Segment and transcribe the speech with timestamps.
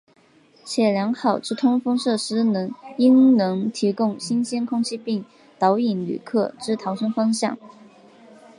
[0.65, 2.37] 且良好之通风设施
[2.97, 5.23] 应能提供新鲜空气并
[5.59, 7.55] 导引旅客之逃生方向。